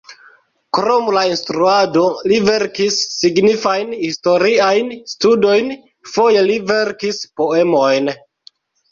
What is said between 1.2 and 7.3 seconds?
instruado li verkis signifajn historiajn studojn, foje li verkis